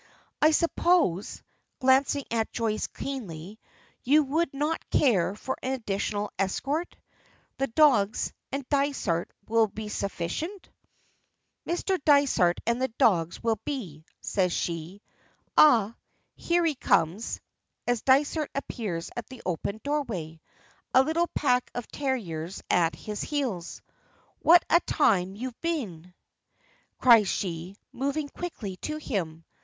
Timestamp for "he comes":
16.65-17.39